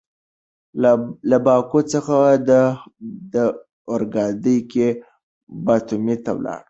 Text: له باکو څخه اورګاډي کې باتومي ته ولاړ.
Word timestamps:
له 1.29 1.37
باکو 1.45 1.79
څخه 1.93 2.13
اورګاډي 3.91 4.57
کې 4.71 4.87
باتومي 5.65 6.15
ته 6.23 6.31
ولاړ. 6.35 6.59